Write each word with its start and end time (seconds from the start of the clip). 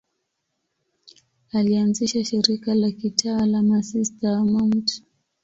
Alianzisha 1.53 2.23
shirika 2.25 2.75
la 2.75 2.91
kitawa 2.91 3.45
la 3.45 3.61
Masista 3.61 4.31
wa 4.31 4.43
Mt. 4.45 5.03